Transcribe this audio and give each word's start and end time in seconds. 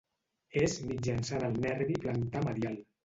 És 0.61 0.77
mitjançant 0.91 1.45
el 1.49 1.59
nervi 1.67 1.99
plantar 2.07 2.43
medial. 2.49 2.81